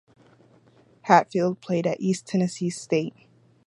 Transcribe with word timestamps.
Hatfield 1.03 1.61
played 1.61 1.85
at 1.85 2.01
East 2.01 2.25
Tennessee 2.25 2.71
State. 2.71 3.13